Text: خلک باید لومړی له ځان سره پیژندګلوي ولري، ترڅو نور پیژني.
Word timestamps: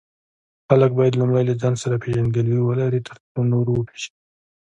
خلک 0.67 0.91
باید 0.99 1.17
لومړی 1.19 1.43
له 1.49 1.55
ځان 1.61 1.73
سره 1.83 2.01
پیژندګلوي 2.03 2.61
ولري، 2.63 2.99
ترڅو 3.07 3.39
نور 3.51 3.67
پیژني. 3.87 4.17